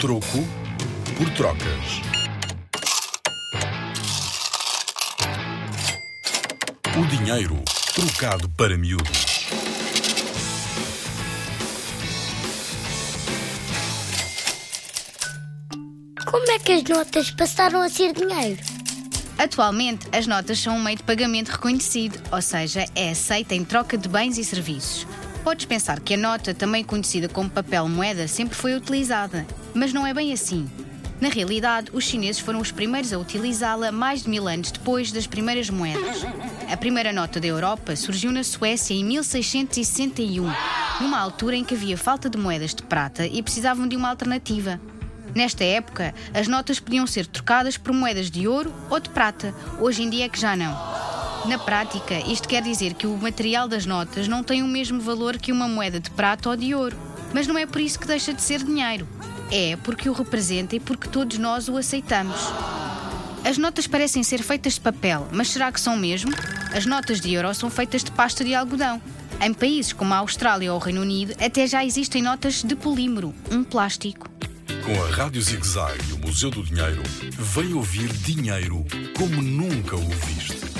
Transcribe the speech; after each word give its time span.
Troco 0.00 0.44
por 1.16 1.30
trocas. 1.30 2.02
O 6.98 7.06
dinheiro 7.06 7.62
trocado 7.94 8.48
para 8.50 8.76
miúdos. 8.76 9.46
Como 16.26 16.50
é 16.50 16.58
que 16.58 16.72
as 16.72 16.82
notas 16.82 17.30
passaram 17.30 17.80
a 17.80 17.88
ser 17.88 18.12
dinheiro? 18.12 18.60
Atualmente, 19.38 20.08
as 20.12 20.26
notas 20.26 20.58
são 20.58 20.76
um 20.76 20.82
meio 20.82 20.96
de 20.96 21.04
pagamento 21.04 21.48
reconhecido, 21.50 22.20
ou 22.32 22.42
seja, 22.42 22.84
é 22.94 23.10
aceita 23.10 23.54
em 23.54 23.64
troca 23.64 23.96
de 23.96 24.08
bens 24.08 24.38
e 24.38 24.44
serviços. 24.44 25.06
Podes 25.44 25.66
pensar 25.66 26.00
que 26.00 26.14
a 26.14 26.16
nota, 26.16 26.54
também 26.54 26.82
conhecida 26.82 27.28
como 27.28 27.50
papel 27.50 27.86
moeda, 27.86 28.26
sempre 28.26 28.56
foi 28.56 28.74
utilizada, 28.74 29.46
mas 29.74 29.92
não 29.92 30.06
é 30.06 30.14
bem 30.14 30.32
assim. 30.32 30.66
Na 31.20 31.28
realidade, 31.28 31.90
os 31.92 32.04
chineses 32.04 32.40
foram 32.40 32.60
os 32.60 32.72
primeiros 32.72 33.12
a 33.12 33.18
utilizá-la 33.18 33.92
mais 33.92 34.22
de 34.22 34.30
mil 34.30 34.48
anos 34.48 34.70
depois 34.70 35.12
das 35.12 35.26
primeiras 35.26 35.68
moedas. 35.68 36.24
A 36.72 36.76
primeira 36.78 37.12
nota 37.12 37.38
da 37.38 37.46
Europa 37.46 37.94
surgiu 37.94 38.32
na 38.32 38.42
Suécia 38.42 38.94
em 38.94 39.04
1661, 39.04 40.50
numa 41.02 41.20
altura 41.20 41.56
em 41.56 41.64
que 41.64 41.74
havia 41.74 41.98
falta 41.98 42.30
de 42.30 42.38
moedas 42.38 42.74
de 42.74 42.82
prata 42.82 43.26
e 43.26 43.42
precisavam 43.42 43.86
de 43.86 43.96
uma 43.96 44.08
alternativa. 44.08 44.80
Nesta 45.34 45.62
época, 45.62 46.14
as 46.32 46.48
notas 46.48 46.80
podiam 46.80 47.06
ser 47.06 47.26
trocadas 47.26 47.76
por 47.76 47.92
moedas 47.92 48.30
de 48.30 48.48
ouro 48.48 48.72
ou 48.88 48.98
de 48.98 49.10
prata, 49.10 49.54
hoje 49.78 50.02
em 50.02 50.08
dia 50.08 50.24
é 50.24 50.28
que 50.30 50.40
já 50.40 50.56
não. 50.56 50.93
Na 51.46 51.58
prática, 51.58 52.14
isto 52.26 52.48
quer 52.48 52.62
dizer 52.62 52.94
que 52.94 53.06
o 53.06 53.16
material 53.18 53.68
das 53.68 53.84
notas 53.84 54.26
não 54.26 54.42
tem 54.42 54.62
o 54.62 54.66
mesmo 54.66 55.00
valor 55.00 55.36
que 55.36 55.52
uma 55.52 55.68
moeda 55.68 56.00
de 56.00 56.10
prata 56.10 56.48
ou 56.48 56.56
de 56.56 56.74
ouro, 56.74 56.96
mas 57.34 57.46
não 57.46 57.58
é 57.58 57.66
por 57.66 57.80
isso 57.80 57.98
que 57.98 58.06
deixa 58.06 58.32
de 58.32 58.40
ser 58.40 58.64
dinheiro. 58.64 59.06
É 59.52 59.76
porque 59.76 60.08
o 60.08 60.14
representa 60.14 60.74
e 60.74 60.80
porque 60.80 61.08
todos 61.08 61.36
nós 61.36 61.68
o 61.68 61.76
aceitamos. 61.76 62.40
As 63.44 63.58
notas 63.58 63.86
parecem 63.86 64.22
ser 64.22 64.42
feitas 64.42 64.74
de 64.74 64.80
papel, 64.80 65.28
mas 65.30 65.50
será 65.50 65.70
que 65.70 65.80
são 65.80 65.98
mesmo? 65.98 66.32
As 66.74 66.86
notas 66.86 67.20
de 67.20 67.34
euro 67.34 67.54
são 67.54 67.68
feitas 67.68 68.02
de 68.02 68.10
pasta 68.10 68.42
de 68.42 68.54
algodão. 68.54 69.00
Em 69.38 69.52
países 69.52 69.92
como 69.92 70.14
a 70.14 70.18
Austrália 70.18 70.72
ou 70.72 70.80
o 70.80 70.82
Reino 70.82 71.02
Unido, 71.02 71.34
até 71.38 71.66
já 71.66 71.84
existem 71.84 72.22
notas 72.22 72.62
de 72.62 72.74
polímero, 72.74 73.34
um 73.50 73.62
plástico. 73.62 74.30
Com 74.84 75.02
a 75.02 75.10
Rádio 75.10 75.42
Zig 75.42 75.66
Zag 75.66 75.98
e 76.08 76.12
o 76.14 76.18
Museu 76.18 76.50
do 76.50 76.62
Dinheiro, 76.62 77.02
vem 77.38 77.74
ouvir 77.74 78.08
dinheiro 78.08 78.84
como 79.16 79.42
nunca 79.42 79.96
o 79.96 80.08
viste. 80.08 80.73